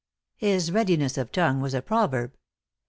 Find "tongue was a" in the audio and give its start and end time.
1.27-1.81